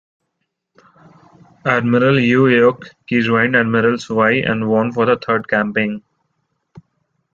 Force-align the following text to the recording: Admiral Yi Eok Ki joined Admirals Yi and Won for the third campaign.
Admiral 1.73 2.17
Yi 2.19 2.33
Eok 2.33 2.89
Ki 3.05 3.21
joined 3.21 3.55
Admirals 3.55 4.09
Yi 4.09 4.41
and 4.41 4.67
Won 4.67 4.91
for 4.91 5.05
the 5.05 5.15
third 5.15 5.47
campaign. 5.47 6.01